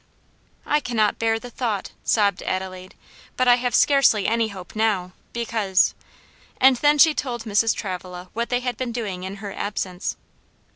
[0.65, 2.95] "I cannot bear the thought," sobbed Adelaide,
[3.37, 5.93] "but I have scarcely any hope now, because"
[6.59, 7.75] and then she told Mrs.
[7.75, 10.17] Travilla what they had been doing in her absence.